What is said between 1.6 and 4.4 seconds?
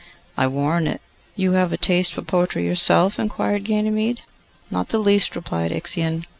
a taste for poetry yourself?' inquired Ganymede.